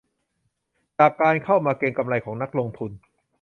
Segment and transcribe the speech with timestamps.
[0.99, 2.91] จากการเข้ามาเก็งกำไรของนักลงทุน